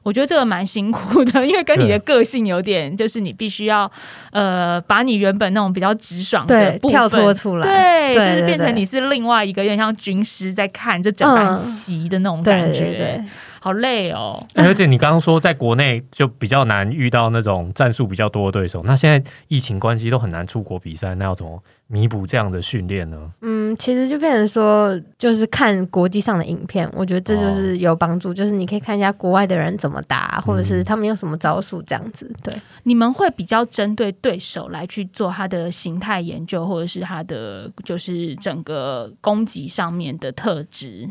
[0.04, 3.92] 我觉得这个蛮辛苦的，因为跟你的个性有点，就是你必须要
[4.32, 13.24] 呃，把你原本那种比较直爽的跳脱出来，对，就是变成你是另外一个有点像军师在看这整盘棋的那种感觉。
[13.66, 14.40] 好累哦！
[14.54, 23.32] 而且你刚刚说在国内就比较难遇到那种战术比较多的对手，那现在疫情关系都很难出国比赛，那要怎么弥补这样的训练呢？
[23.42, 28.32] 嗯，其实就变成说，就是看国际上的影片，我觉得这就是有帮助。
[28.32, 32.32] 就是你可以看一下国外的人怎么打，或者是他们用什么招数这样子。
[32.44, 41.10] 对，你们会比较针对对手来去做他的形态研究，或者是他的就是整个攻击上面的特质。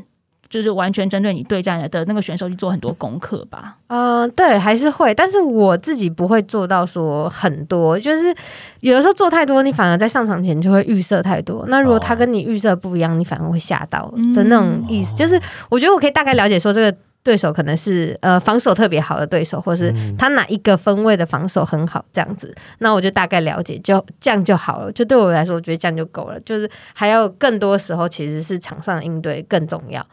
[0.55, 3.77] 就是完全针对你对战的那个选手去做很多功课吧。
[3.89, 7.99] 嗯，对，还是会，但是我自己不会做到说很多。
[7.99, 8.33] 就是
[8.79, 11.65] 有的时候做太多，你反而在上场前就会预设太多。
[11.67, 15.13] 那如果他跟你预设不一样，你反而会吓到的那种意思。
[15.17, 22.55] 就是我觉得我可以大概了解说，这个对手可能是呃防守特别好的对手，或者是他哪一个分位的防守很好这样子。
[22.79, 24.93] 那我就大概了解，就这样就好了。
[24.93, 26.39] 就对我来说，我觉得这样就够了。
[26.41, 30.05] 就是还有更多时候，其实是场上应对更重要。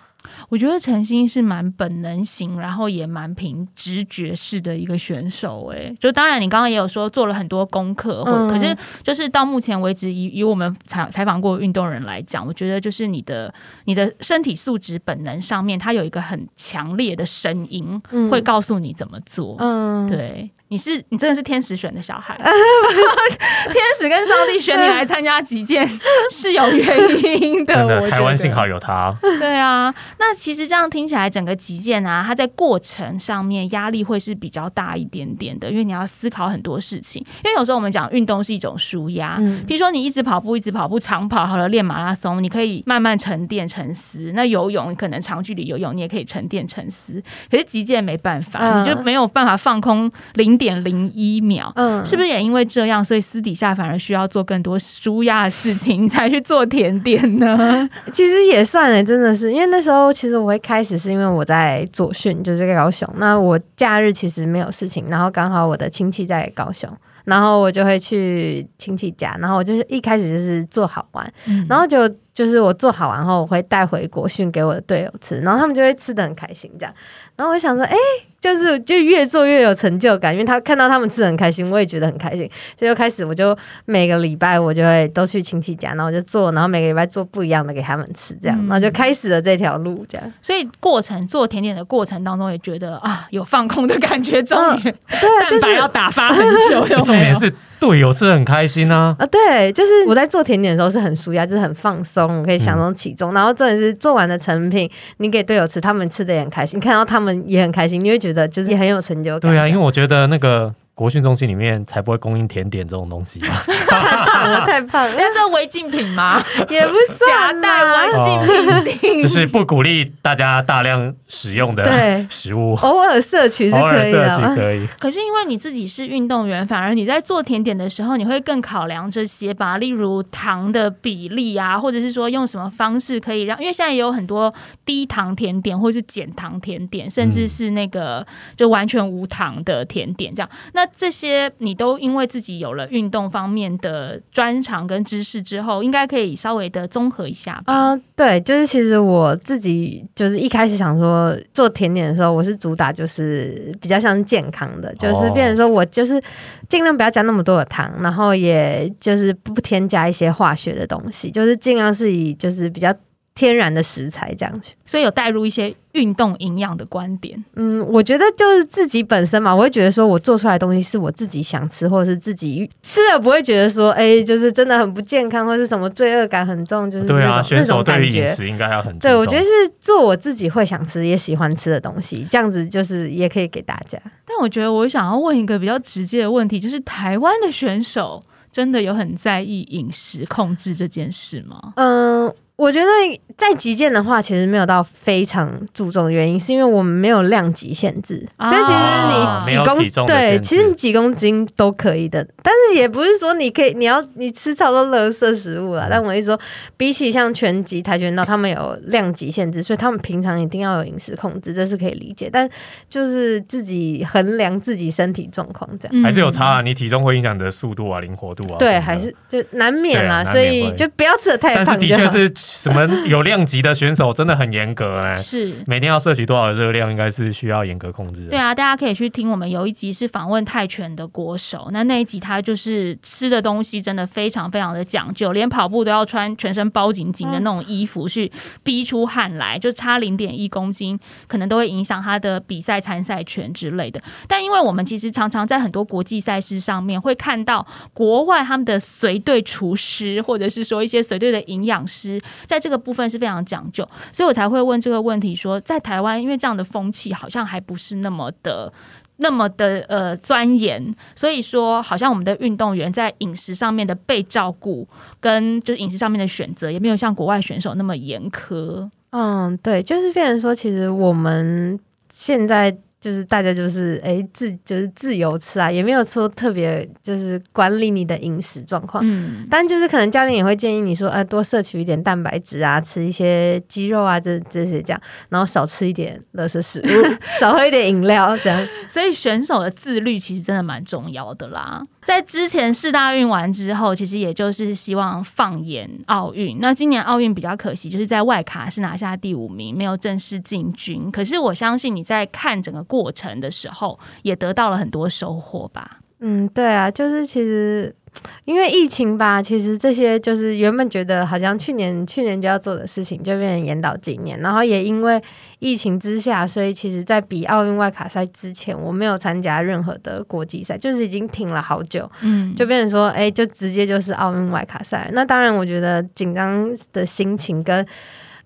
[0.49, 5.71] 我觉得陈星是蛮本能型，然后也蛮凭直觉式的一个选手。
[5.73, 13.53] 哎，就当然你刚刚也有说做了很多功课，或可是就是到目前为止，以以我们采采访过运动人来讲，我觉得就是你的
[13.86, 19.55] 你的身体素质本能上面，它有一个很强烈的声音，会告诉你怎么做。
[19.60, 20.51] 嗯，对。
[20.71, 25.86] 你是你真的是天使选的小孩， 天使跟上帝选你来参加击剑
[26.31, 27.75] 是有原因的。
[27.75, 29.13] 真的，台湾幸好有他。
[29.21, 37.21] 对啊，那其实这样听起来，整个击剑啊，它在过程上面压力会是比较大一点点的，因为你要思考很多事情。
[37.43, 39.36] 因为有时候我们讲运动是一种舒压，
[39.67, 44.31] 比如说你一直跑步，一直跑步，长跑好了练马拉松，你可以慢慢沉淀沉思。
[44.34, 47.21] 那游泳可能长距离游泳，你也可以沉淀沉思。
[47.49, 50.61] 可是击剑没办法，你就没有办法放空零。
[50.62, 57.88] 点零一秒，嗯，是不是也因为这样，所以私底下反而需要做更多舒压的事情，才去做甜点呢？
[58.13, 66.88] 其实也算了，真的是，因为那时候其实我会开始是因为我在左训，就是在高雄，那我假日其实没有事情，然后刚好我的亲戚在高雄，
[67.26, 71.28] 然后我就会去亲戚家，然后我就是一开始就是做好玩，
[71.67, 76.93] 然后就就是我做好玩后，我会带回国训给我的队友吃，然后他们就会吃的很开心，这样，
[77.36, 77.95] 然后我想说，哎。
[78.41, 90.34] 就是就越做越有成就感，因为他看到他们吃的很开心，我也觉得很开心，所以就开始我就每个礼拜我就会都去亲戚家，然后我就做，然后每个礼拜做不一样的给他们吃，这样，然后就开始了这条路，这样。
[90.41, 94.91] 所以过程做甜点的过程当中，也觉得啊有放空的感觉，终于对，
[95.47, 97.54] 就是要打发很久，重点是。
[97.82, 99.15] 队友吃的很开心啊！
[99.17, 103.34] 啊，对，就是我在做甜点的时候是很舒压，就是很放松，可以享受其中。
[103.34, 109.52] 然后重点是做完的成品，你给队友吃，他们吃的也很开心，看到他们也很开心，你会觉得就是也很有成就感。
[109.52, 110.74] 对啊，因为我觉得那个。
[111.01, 113.39] 国训中心里面才不会供应甜点这种东西，
[113.89, 115.15] 太胖了。
[115.17, 116.39] 那这违禁品吗？
[116.69, 121.83] 也不是夹带违禁品，只是不鼓励大家大量使用的
[122.29, 124.55] 食物，偶尔摄取是可以的。
[124.55, 124.87] 可以。
[124.99, 129.79] 可是因为你自己是运动员，反而你在做甜点的时候，你会更考量这些吧？
[129.79, 133.59] 例如糖的比例啊，或者是说用什么方式可以让？
[133.59, 134.53] 因为现在也有很多
[134.85, 138.23] 低糖甜点，或是减糖甜点，甚至是那个
[138.55, 140.90] 就完全无糖的甜点，这样那。
[140.95, 147.73] 这些你都因为自己有了运动方面的专长跟知识之后，应该可以稍微的综合一下吧？
[147.73, 156.21] 啊，对，就是其实我自己就是一开始想说做甜点的时候，我是主打就是比较像健康的，就是变成说我就是
[156.69, 162.93] 尽量不要加那么多的糖，然后也就是不添加一些化学的东西，就是尽量是以就是比较。
[163.41, 167.43] 天然的食材这样子，所以有带入一些运动营养的观点。
[167.56, 178.27] 嗯，我觉得就是自己本身嘛，我会觉得说我做出来的东西是我自己想吃，或者是自己吃了不会觉得说，哎，就是真的很不健康，或是什么罪恶感很重，就是那种那种感觉。
[178.27, 179.49] 饮食应该要很对，我觉得是
[179.80, 183.99] 做我自己会想吃也喜欢吃的东西，这样子就是也可以给大家。
[184.23, 191.73] 但我觉得我想要问一个比较直接的问题，就是台湾的选手真的有很在意饮食控制这件事吗？
[191.77, 192.32] 嗯。
[192.62, 192.88] 我觉得
[193.36, 202.24] 在极限的话，其实没有到非常注重的原因，是因为我们没有量级限制，所以其实你几公对，其实你几公斤都可以的。
[202.43, 205.88] 但是也不是说你可以，你要你吃超多垃圾食物啊。
[205.89, 206.39] 但我意思说，
[206.78, 212.30] 比起像拳击、跆拳道，他们有量级限制，所以他们平常一定要有饮食控制，这是可以理解。
[212.32, 212.47] 但
[212.88, 216.62] 就是自己衡量自己身体状况，这样还是有差啊。
[216.62, 220.24] 你体重会影响你的速度啊、灵活度啊，对，还是就难免啦。
[220.24, 221.65] 所以就不要吃的太胖。
[221.65, 222.32] 但是的确是。
[222.51, 228.27] 什么有量级的选手真的很严格哎， 是每天要摄取多少热量，应该是需要严格控制。
[228.29, 238.29] 对啊，大家可以去听我们有一集是访问泰拳的国手，那那一集他就是吃的东西真的非常非常的讲究，连跑步都要穿全身包紧紧的那种衣服去
[238.63, 243.99] 逼出汗来，就差零点一公斤，可能都会影响他的比赛参赛权之类的。
[244.27, 252.19] 但因为我们其实常常在很多国际赛事上面会看到国外他们的随队厨师，或者是说一些随队的营养师。
[252.45, 258.71] 在这个部分是非常讲究，所以我才会问这个问题：说在台湾，因为这样的风气好像还不是那么的、
[259.17, 264.88] 那么的呃钻研，所以说好像我们的运动员在饮食上面的被照顾，
[265.19, 268.89] 跟就是饮食上面的选择，也没有像国外选手那么严苛。
[269.12, 272.77] 嗯，对，就是变成说，其实我们现在。
[273.01, 279.03] 就是大家就是哎自就是自由吃啊，也没有说特别就是管理你的饮食状况。
[279.05, 288.67] 嗯，但就是可能教练也会建议你说，哎，多摄取一点蛋白质啊，吃一些鸡肉啊，这这些这样，然后少吃一点垃圾食物， 少喝一点饮料，这样。
[288.87, 291.81] 所以选手的自律其实真的蛮重要的啦。
[292.03, 296.57] 在之前四大运完之后，其实也就是希望放眼奥运。
[296.59, 301.11] 那今年奥运比较可惜，就是在外卡是拿下第五名，没有正式进军。
[301.11, 305.99] 可是我相信你在看整个过程的时候，也得到了很多收获吧？
[306.19, 307.95] 嗯，对啊，就是其实。
[308.43, 314.38] 因为疫情吧，其实这些就是原本觉得好像去年去年就要做的事情，就变成延到今年。
[314.41, 315.23] 然后也因为
[315.60, 322.12] 疫情之下，所以其实，在比奥运外卡赛之前，我没有参加任何的国际赛，就是已经停了好久。
[322.21, 325.10] 嗯，就变成说，哎，就直接就是奥运外卡赛。
[325.13, 327.87] 那当然，我觉得紧张的心情跟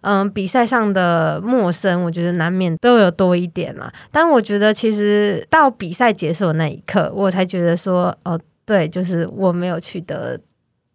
[0.05, 3.91] 嗯比赛上的陌生，我觉得难免都有多一点嘛。
[4.11, 8.39] 但我觉得，其实到比赛结束的那一刻，我才觉得说，哦。
[8.67, 10.35] 对，就是我没有取得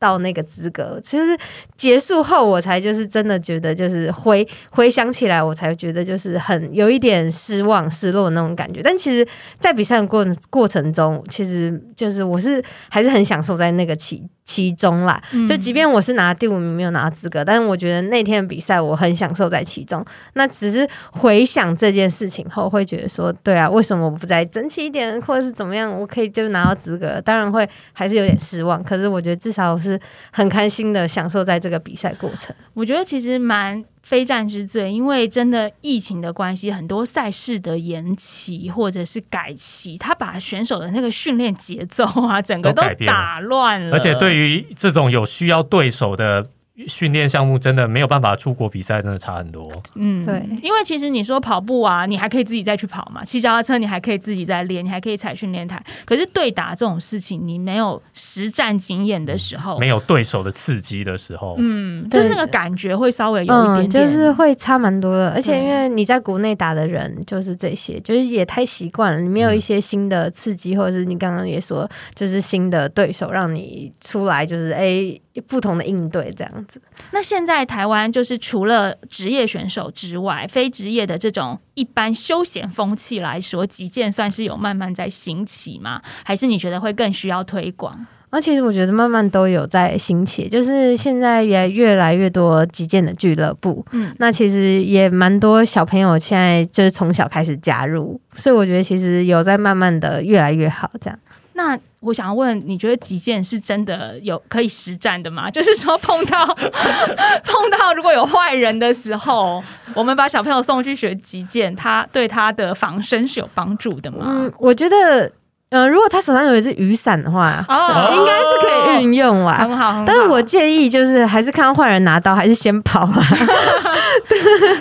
[0.01, 1.01] 到那个资格。
[1.05, 1.39] 其实
[1.77, 8.83] 结束后，我才就是真的觉得，就是回回想起来，我才觉得就是很有一点失望、失落那种感觉。
[8.83, 9.25] 但其实，
[9.61, 14.29] 在比赛的过过程中，其实就是我是还是很享受在那个期。
[14.45, 20.05] 其中啦，就即便我是拿第五名没有拿资格，但是我觉得那天的比赛我很享受在其中。
[20.35, 27.21] 那只是回想这件事情后，会觉得说，对啊，为什么我不再争气一点，或者是怎么样，我可以就拿到资格？
[27.21, 30.01] 当然会还是有点失望，可是我觉得至少我是
[30.33, 32.55] 很开心的享受在这个比赛过程。
[32.75, 33.85] 我觉得其实蛮。
[34.11, 43.97] 非战之罪，因为真的疫情的关系，很多赛事的延期或者是改期，他把选手的那个训练节奏啊，整个都打乱了。
[43.97, 46.49] 而且对于这种有需要对手的。
[46.87, 49.71] 训练项目真的没有办法出国比赛，真的差很多。
[49.95, 55.83] 嗯，对，因为其实你说跑步啊，你还可以自己再去跑嘛；骑脚踏车，你还可以自己再练，你还可以踩训练台。
[56.05, 65.31] 可是对打这种事情，你没有实战经验的时候，没有对手的刺激的时候，嗯，就是那个感觉会稍微有一点，就是会差蛮多的。
[65.31, 75.19] 而且因为你在国内打的人就是这些，就是也太习惯了，你没有一些新的刺激，或者是你刚刚也说，就是新的对手让你出来，就是哎。
[75.47, 76.81] 不同的应对这样子。
[77.13, 86.01] 那现在台湾就是除了职业选手之外，非职业的这种一般休闲风气来说，击剑算是有慢慢在兴起吗？
[86.25, 88.07] 还是你觉得会更需要推广？
[88.33, 93.85] 那其实我觉得慢慢都有在兴起，就是现在也越来越多击剑的俱乐部。
[93.91, 101.19] 嗯，那其实也蛮多小朋友现在就是从小开始加入，所以我觉得其实有在慢慢的越来越好这样。
[101.63, 105.51] 那我想问，你觉得击剑是真的有可以实战的吗？
[105.53, 109.63] 就是说碰到碰到如果有坏人的时候，
[109.95, 114.25] 我们把小朋友送去学击剑，他对他的防身是有帮助的吗？
[114.27, 115.31] 嗯，我觉得。
[115.71, 120.05] 呃，如果他手上有一只雨伞的话，哦，应该是可以运用啦，很好，很好。
[120.05, 123.23] 但是我建议就是，还是看到坏人拿刀，还是先跑啊。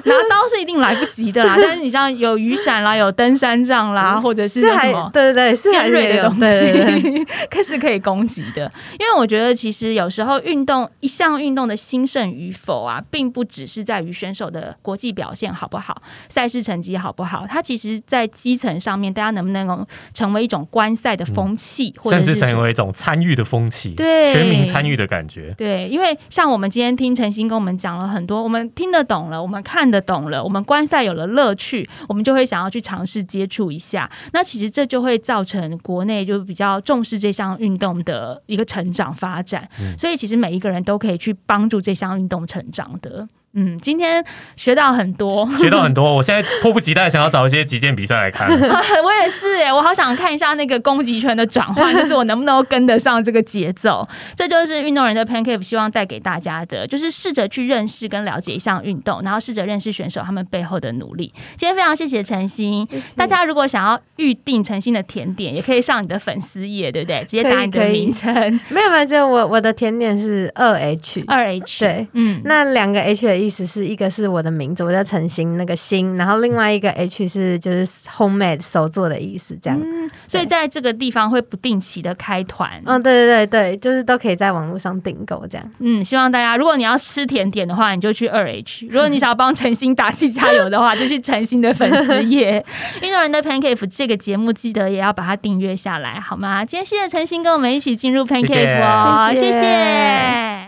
[0.06, 8.72] 拿刀是一定来不及的啦， 但是你像有雨伞啦，有登山杖啦，或者是什么，对对对，尖锐的东西， 可是可以攻击的。
[9.00, 25.54] 因为我觉得，其实有时候运动一项运动的兴盛与否啊，并不只是在于选手的国际表现好不好，赛事成绩好不好，它其实在基层上面，大家能不能够成为一种观赛的风气，甚至成为一种参与的风气，对，全民参与的感觉。
[25.58, 34.10] 对，因为像我们今天听陈星跟我们讲了很多，我们听得懂了，我们看得懂了，我们观赛有了乐趣，我们就会想要去尝试接触一下。
[34.32, 39.68] 那其实这就会造成国内就比较重视这项运动的一个成长发展。
[39.98, 43.28] 所以其实每一个人都可以去帮助这项运动成长的。
[43.54, 44.24] 嗯，今天
[44.56, 46.16] 学到很多，学到很多。
[46.16, 48.48] 我现在迫不及待想要找一些击剑比赛来看。
[49.04, 54.08] 我也是哎，我好想看一下那个攻击权的转换，就是我能不能跟得上这个节奏。
[54.36, 61.34] 这就是运动人的 Pancake 希望带给大家的，就是试着去认识跟了解一项运动，然后试着认识选手他们背后的努力。
[61.58, 67.22] 今天非常谢谢陈星，大家如果想要预定陈星的甜点，也可以上你的粉丝页，对不对？
[67.22, 68.32] 直接打你的名称。
[68.70, 73.39] 没 有没有，就我我的甜点是二 H 二 H 对，嗯，那两个 H 的。
[73.40, 77.86] 意思是一个是我的名字，我叫陈星，那个星，然后另外一个 H 是就是
[78.18, 79.80] homemade 手做的意思，这样。
[80.28, 82.82] 所以在这个地方会不定期的开团。
[82.86, 85.72] 嗯，对对对对，就是都可以在网络上订购这样。
[85.80, 92.64] 嗯，希望大家如果你要吃甜点的话，你就去二 H； 如果你想要帮陈星打气加油的话，就去陈星的粉丝页。
[93.02, 96.66] 运动人的 Pancake 这个节目记得也要把它订阅下来，好吗？
[96.66, 100.59] 今天谢谢陈星跟我们一起进入 Pancake 哦，谢谢。